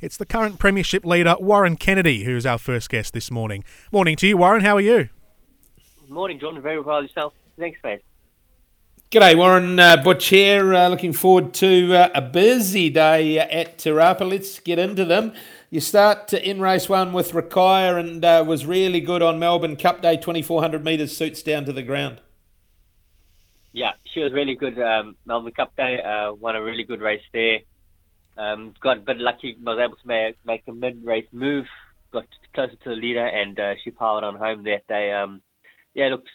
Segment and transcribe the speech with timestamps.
[0.00, 3.64] It's the current Premiership leader, Warren Kennedy, who's our first guest this morning.
[3.92, 4.62] Morning to you, Warren.
[4.62, 5.10] How are you?
[6.08, 6.60] Morning, John.
[6.62, 7.34] Very well yourself.
[7.58, 8.00] Thanks, mate.
[9.10, 10.72] G'day, Warren uh, Butch here.
[10.72, 14.26] Uh, looking forward to uh, a busy day at Te Rapa.
[14.26, 15.34] Let's get into them.
[15.68, 19.76] You start to in race one with Rakaya and uh, was really good on Melbourne
[19.76, 22.22] Cup Day, 2400 metres, suits down to the ground.
[23.72, 24.80] Yeah, she was really good.
[24.80, 27.58] Um, Melbourne Cup Day, uh, won a really good race there.
[28.36, 31.66] Um, got a bit lucky, was able to make, make a mid race move,
[32.12, 35.12] got closer to the leader, and uh, she powered on home that day.
[35.12, 35.42] Um,
[35.94, 36.30] yeah, looks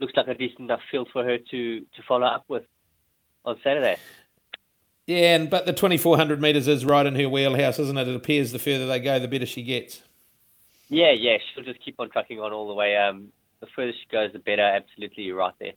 [0.00, 2.64] looks like a decent enough field for her to to follow up with
[3.44, 3.96] on Saturday.
[5.06, 8.08] Yeah, and but the twenty four hundred meters is right in her wheelhouse, isn't it?
[8.08, 10.02] It appears the further they go, the better she gets.
[10.88, 12.96] Yeah, yeah, she'll just keep on trucking on all the way.
[12.96, 13.28] Um,
[13.60, 14.62] the further she goes, the better.
[14.62, 15.72] Absolutely, you're right there.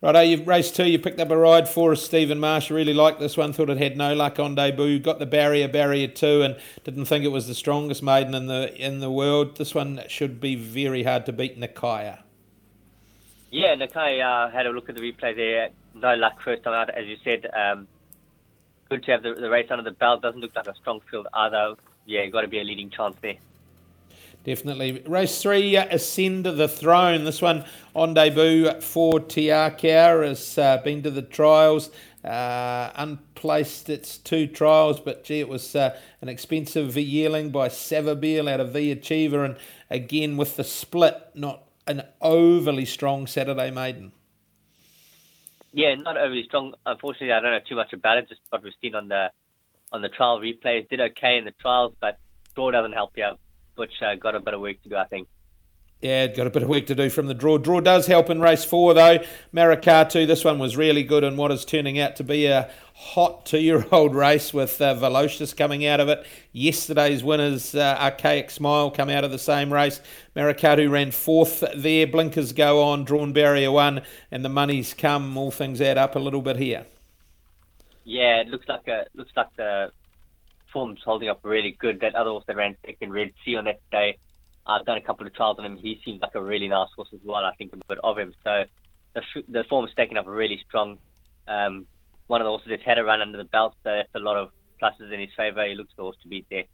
[0.00, 0.88] Righto, you've raced two.
[0.88, 2.70] You picked up a ride for us, Stephen Marsh.
[2.70, 3.52] Really liked this one.
[3.52, 5.00] Thought it had no luck on debut.
[5.00, 8.72] Got the barrier, barrier two, and didn't think it was the strongest maiden in the
[8.76, 9.56] in the world.
[9.56, 12.20] This one should be very hard to beat, Nakaya.
[13.50, 15.70] Yeah, Nakaya uh, had a look at the replay there.
[15.94, 17.50] No luck first time out, as you said.
[17.52, 17.88] Um,
[18.88, 20.22] good to have the, the race under the belt.
[20.22, 21.74] Doesn't look like a strong field either.
[22.06, 23.36] Yeah, got to be a leading chance there.
[24.48, 25.02] Definitely.
[25.06, 27.24] Race three, uh, Ascend the Throne.
[27.24, 31.90] This one on debut for Te Akau has uh, been to the trials.
[32.24, 38.50] Uh, unplaced its two trials, but gee, it was uh, an expensive yearling by Savabeel
[38.50, 39.56] out of the Achiever, and
[39.90, 44.12] again with the split, not an overly strong Saturday maiden.
[45.74, 46.72] Yeah, not overly strong.
[46.86, 48.30] Unfortunately, I don't know too much about it.
[48.30, 49.30] Just what we've seen on the
[49.92, 50.88] on the trial replays.
[50.88, 52.18] Did okay in the trials, but
[52.54, 53.40] draw doesn't help you out.
[53.78, 55.28] Which uh, got a bit of work to do, I think.
[56.00, 57.58] Yeah, got a bit of work to do from the draw.
[57.58, 59.18] Draw does help in race four, though.
[59.52, 63.44] Maracatu, this one was really good in what is turning out to be a hot
[63.46, 66.24] two year old race with uh, Velocious coming out of it.
[66.52, 70.00] Yesterday's winners, uh, Archaic Smile, come out of the same race.
[70.36, 72.06] Maracatu ran fourth there.
[72.06, 75.36] Blinkers go on, drawn barrier one, and the money's come.
[75.36, 76.86] All things add up a little bit here.
[78.04, 79.90] Yeah, it looks like a looks like the
[80.72, 82.00] form's holding up really good.
[82.00, 84.18] That other horse that ran second, Red Sea, on that day
[84.68, 85.78] I've done a couple of trials on him.
[85.78, 87.44] He seems like a really nice horse as well.
[87.44, 88.34] I think a bit of him.
[88.44, 88.64] So
[89.14, 90.98] the the form's taken up a really strong.
[91.46, 91.86] Um,
[92.26, 94.36] one of the horses that's had a run under the belt, so that's a lot
[94.36, 95.66] of pluses in his favour.
[95.66, 96.64] He looks the horse to beat there.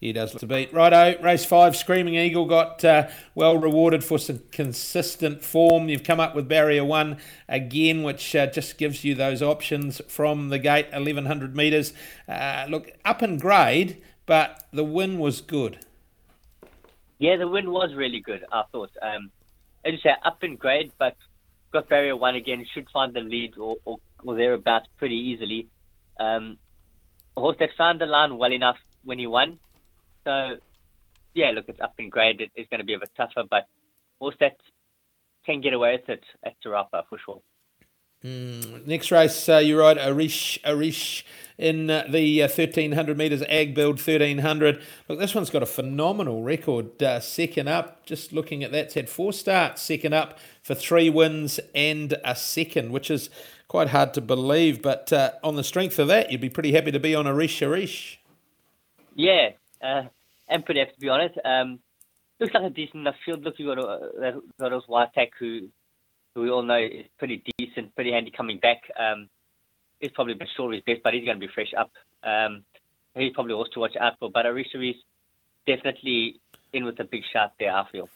[0.00, 0.72] He does look to beat.
[0.72, 5.88] Righto, race five, Screaming Eagle got uh, well rewarded for some consistent form.
[5.88, 10.50] You've come up with barrier one again, which uh, just gives you those options from
[10.50, 11.94] the gate, 1100 metres.
[12.28, 15.78] Uh, look, up in grade, but the win was good.
[17.18, 18.90] Yeah, the win was really good, I thought.
[19.00, 19.30] Um,
[19.84, 21.16] as you say, up in grade, but
[21.72, 22.66] got barrier one again.
[22.74, 25.68] Should find the lead or, or, or thereabouts pretty easily.
[26.20, 26.58] Um,
[27.36, 29.58] a horse that found the line well enough when he won.
[30.24, 30.56] So,
[31.34, 32.40] yeah, look, it's up in grade.
[32.40, 33.66] It, it's going to be a bit tougher, but
[34.20, 34.56] horse that
[35.44, 37.40] can get away with it at Te Rapa for sure.
[38.24, 38.86] Mm.
[38.86, 41.26] Next race, uh, you ride Arish Arish
[41.58, 46.42] in uh, the uh, 1300 metres ag build 1300 look this one's got a phenomenal
[46.42, 50.74] record uh, second up just looking at that it's had four starts second up for
[50.74, 53.30] three wins and a second which is
[53.68, 56.90] quite hard to believe but uh, on the strength of that you'd be pretty happy
[56.90, 58.18] to be on Arish Arish
[59.14, 59.50] yeah
[59.82, 60.02] uh,
[60.48, 61.38] happy to be honest.
[61.44, 61.78] um,
[62.40, 63.76] looks like a decent enough field look you got
[64.20, 65.68] that, that was White who
[66.34, 69.28] who we all know is pretty decent pretty handy coming back um,
[70.04, 71.90] he's probably been of his best, but he's going to be fresh up.
[72.22, 72.64] Um,
[73.14, 74.30] he's probably also to watch out for.
[74.30, 74.96] But Arisha is
[75.66, 76.40] definitely
[76.72, 78.08] in with a big shot there, I feel.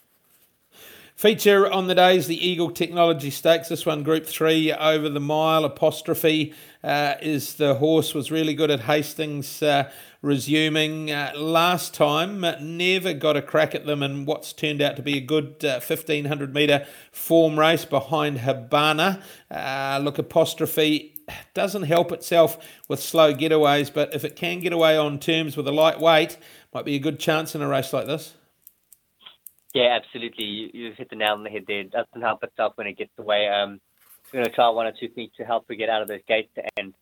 [1.19, 3.69] Feature on the days the Eagle Technology Stakes.
[3.69, 5.65] This one, Group Three, over the mile.
[5.65, 9.61] Apostrophe uh, is the horse was really good at Hastings.
[9.61, 9.91] Uh,
[10.23, 15.03] resuming uh, last time, never got a crack at them in what's turned out to
[15.03, 19.21] be a good 1500 uh, metre form race behind Habana.
[19.51, 21.17] Uh, look, Apostrophe
[21.53, 25.67] doesn't help itself with slow getaways, but if it can get away on terms with
[25.67, 26.37] a lightweight,
[26.73, 28.35] might be a good chance in a race like this.
[29.75, 30.45] Yeah, absolutely.
[30.45, 31.81] You, you hit the nail on the head there.
[31.81, 33.49] It doesn't help itself when it gets away.
[33.49, 33.81] Um,
[34.33, 36.21] we're going to try one or two things to help her get out of those
[36.27, 36.95] gates and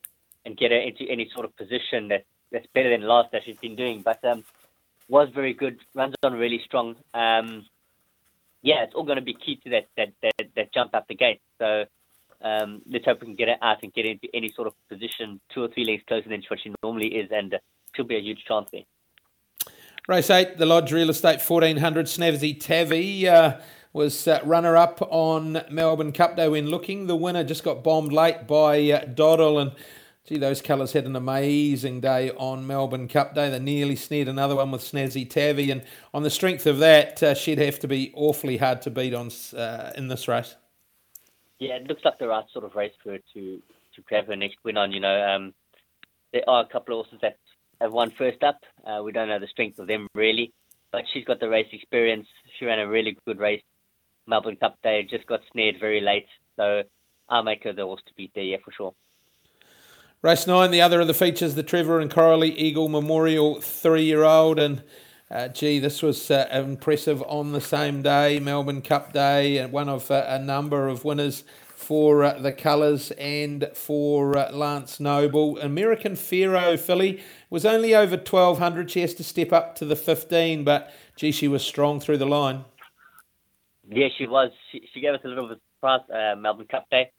[0.45, 3.57] and get her into any sort of position that that's better than last that she's
[3.59, 4.03] been doing.
[4.03, 4.45] But um,
[5.09, 5.79] was very good.
[5.95, 6.97] Runs on really strong.
[7.15, 7.67] Um,
[8.63, 11.15] yeah, it's all going to be key to that that that, that jump up the
[11.15, 11.41] gate.
[11.59, 11.85] So
[12.43, 15.41] um, let's hope we can get it out and get into any sort of position
[15.53, 17.59] two or three lengths closer than what she normally is, and uh,
[17.95, 18.83] she'll be a huge chance there.
[20.09, 23.61] Race 8, the Lodge Real Estate 1400, Snazzy Tavi uh,
[23.93, 27.09] was uh, runner up on Melbourne Cup Day when looking.
[27.09, 29.73] The winner just got bombed late by uh, Doddle and
[30.25, 33.49] Gee, those colours had an amazing day on Melbourne Cup Day.
[33.51, 37.35] They nearly snared another one with Snazzy Tavi, and on the strength of that, uh,
[37.35, 40.57] she'd have to be awfully hard to beat on uh, in this race.
[41.61, 43.63] Yeah, it looks like the right sort of race for her to
[43.95, 44.91] to grab her next win on.
[44.91, 45.55] You know, um,
[46.33, 47.39] there are a couple of horses that
[47.81, 48.59] have won first up.
[48.87, 50.53] Uh, we don't know the strength of them really,
[50.93, 52.27] but she's got the race experience.
[52.59, 53.63] She ran a really good race,
[54.27, 55.07] Melbourne Cup Day.
[55.09, 56.27] Just got snared very late,
[56.57, 56.83] so
[57.29, 58.95] I'll make her the horse to beat there, yeah, for sure.
[60.23, 64.83] Race nine, the other of the features, the Trevor and Coralie Eagle Memorial three-year-old, and
[65.31, 69.89] uh, gee, this was uh, impressive on the same day, Melbourne Cup Day, and one
[69.89, 71.45] of uh, a number of winners
[71.77, 75.59] for uh, the colours and for uh, Lance Noble.
[75.61, 78.91] American Pharoah filly was only over 1200.
[78.91, 82.27] She has to step up to the 15, but gee, she was strong through the
[82.27, 82.65] line.
[83.89, 84.51] Yeah, she was.
[84.73, 87.13] She, she gave us a little bit of surprise, uh, Melbourne Cup Day.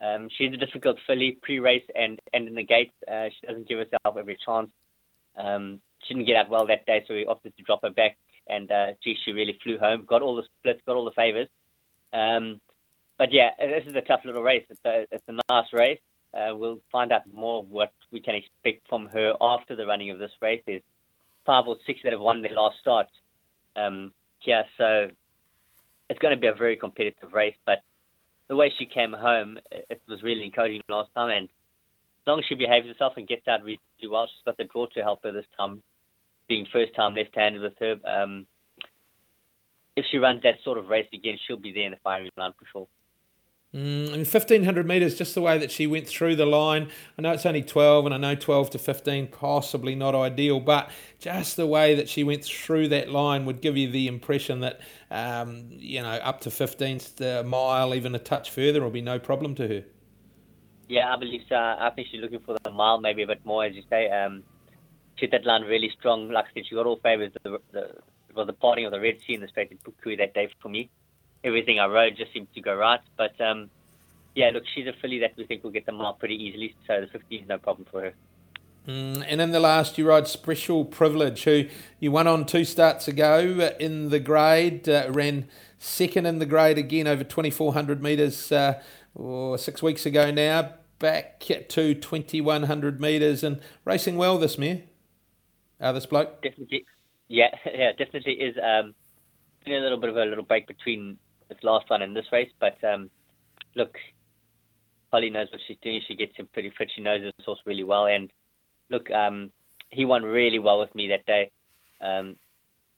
[0.00, 2.92] Um, she's a difficult filly pre-race and, and in the gate.
[3.10, 4.68] Uh, she doesn't give herself every chance.
[5.36, 8.18] Um, she didn't get out well that day, so we opted to drop her back.
[8.48, 10.04] And uh, gee, she really flew home.
[10.06, 11.48] Got all the splits, got all the favours.
[12.12, 12.60] Um,
[13.18, 14.64] but yeah, this is a tough little race.
[14.70, 16.00] It's a, it's a nice race.
[16.34, 20.18] Uh, we'll find out more what we can expect from her after the running of
[20.18, 20.62] this race.
[20.66, 20.82] There's
[21.44, 23.08] five or six that have won their last start.
[23.76, 24.12] Um,
[24.44, 25.08] yeah, so
[26.08, 27.82] it's going to be a very competitive race, but
[28.48, 31.30] the way she came home, it was really encouraging last time.
[31.30, 33.78] And as long as she behaves herself and gets out really
[34.10, 35.82] well, she's got the draw to help her this time,
[36.48, 37.96] being first time left-handed with her.
[38.06, 38.46] Um,
[39.96, 42.52] if she runs that sort of race again, she'll be there in the firing line
[42.58, 42.88] for sure.
[43.74, 46.90] Mm, and 1500 metres, just the way that she went through the line.
[47.18, 50.90] I know it's only 12, and I know 12 to 15 possibly not ideal, but
[51.18, 54.80] just the way that she went through that line would give you the impression that,
[55.10, 59.54] um, you know, up to 15th mile, even a touch further, will be no problem
[59.54, 59.84] to her.
[60.88, 61.56] Yeah, I believe so.
[61.56, 64.10] I think she's looking for the mile, maybe a bit more, as you say.
[64.10, 64.42] Um,
[65.16, 66.28] she that line really strong.
[66.28, 67.32] Like I said, she got all favours.
[67.42, 70.18] The, the, it was the parting of the Red Sea in the straight in Pukekohe
[70.18, 70.90] that day for me
[71.44, 73.00] everything I rode just seemed to go right.
[73.16, 73.70] But um,
[74.34, 77.00] yeah, look, she's a filly that we think will get the mark pretty easily, so
[77.00, 78.12] the 15 is no problem for her.
[78.86, 81.66] Mm, and in the last, you ride Special Privilege, who
[82.00, 85.48] you won on two starts ago in the grade, uh, ran
[85.78, 88.82] second in the grade again over 2,400 metres uh,
[89.14, 94.82] or six weeks ago now, back to 2,100 metres and racing well this mare.
[95.80, 96.42] Uh, this bloke?
[96.42, 96.84] Definitely.
[97.28, 98.56] Yeah, yeah, definitely is.
[98.56, 98.94] Um,
[99.66, 101.18] a little bit of a little break between
[101.62, 102.50] last one in this race.
[102.60, 103.10] But um,
[103.74, 103.96] look,
[105.12, 106.00] Holly knows what she's doing.
[106.06, 106.90] She gets him pretty fit.
[106.94, 108.06] She knows this horse really well.
[108.06, 108.30] And
[108.90, 109.50] look, um,
[109.90, 111.50] he won really well with me that day.
[112.00, 112.36] Um,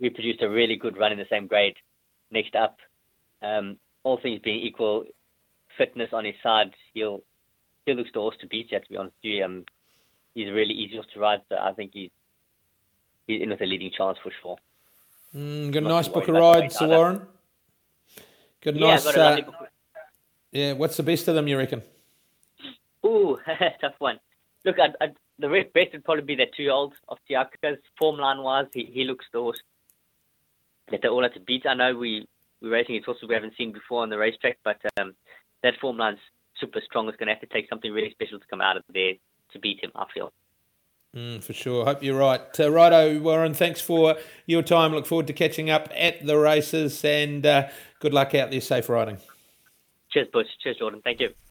[0.01, 1.77] we produced a really good run in the same grade.
[2.31, 2.79] Next up,
[3.43, 5.05] um, all things being equal,
[5.77, 7.23] fitness on his side, he'll
[7.87, 8.73] he looks the horse to beat.
[8.73, 9.45] You to be honest with you.
[9.45, 9.65] Um,
[10.35, 11.41] he's really easy horse to ride.
[11.49, 12.11] So I think he's
[13.27, 14.57] he's in with a leading chance for sure.
[15.35, 17.27] Mm, got a nice book of rides, Sir Warren.
[18.65, 19.07] Good, yeah, nice.
[19.07, 19.41] Uh,
[20.51, 21.83] yeah, what's the best of them, you reckon?
[23.05, 23.39] Ooh,
[23.81, 24.19] tough one.
[24.65, 27.79] Look, I'd, I'd, the best would probably be the two-year-old of Te Akau's.
[27.99, 29.61] Form line-wise, he, he looks the horse
[30.91, 31.67] that they all have to beat.
[31.67, 32.27] I know we,
[32.63, 35.15] we're racing it's also we haven't seen before on the racetrack, but um,
[35.63, 36.19] that form line's
[36.59, 37.07] super strong.
[37.09, 39.13] It's going to have to take something really special to come out of there
[39.53, 40.33] to beat him, I feel.
[41.15, 41.85] Mm, for sure.
[41.85, 42.41] Hope you're right.
[42.59, 44.17] Uh, righto, Warren, thanks for
[44.47, 44.93] your time.
[44.93, 47.69] Look forward to catching up at the races and uh,
[48.01, 48.61] good luck out there.
[48.61, 49.19] Safe riding.
[50.11, 50.49] Cheers, Butch.
[50.63, 51.01] Cheers, Jordan.
[51.05, 51.35] Thank you.